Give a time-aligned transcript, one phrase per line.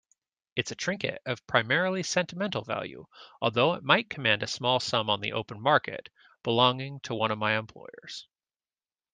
[0.55, 3.05] It's a trinket of primarily sentimental value,
[3.39, 6.09] although it might command a small sum on the open market,
[6.41, 8.25] belonging to one of my employers.